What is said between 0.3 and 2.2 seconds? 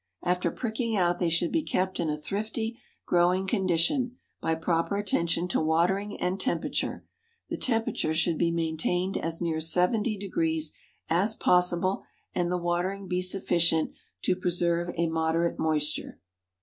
pricking out they should be kept in a